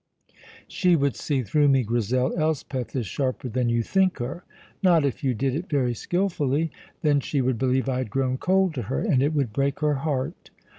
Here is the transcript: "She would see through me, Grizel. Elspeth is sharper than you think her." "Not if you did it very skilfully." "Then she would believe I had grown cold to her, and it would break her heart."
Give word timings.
"She 0.67 0.95
would 0.95 1.15
see 1.15 1.43
through 1.43 1.67
me, 1.67 1.83
Grizel. 1.83 2.33
Elspeth 2.35 2.95
is 2.95 3.05
sharper 3.05 3.49
than 3.49 3.69
you 3.69 3.83
think 3.83 4.17
her." 4.17 4.43
"Not 4.81 5.05
if 5.05 5.23
you 5.23 5.35
did 5.35 5.53
it 5.53 5.69
very 5.69 5.93
skilfully." 5.93 6.71
"Then 7.03 7.19
she 7.19 7.39
would 7.39 7.59
believe 7.59 7.87
I 7.87 7.99
had 7.99 8.09
grown 8.09 8.39
cold 8.39 8.73
to 8.73 8.81
her, 8.89 9.01
and 9.01 9.21
it 9.21 9.35
would 9.35 9.53
break 9.53 9.81
her 9.81 9.93
heart." 10.01 10.49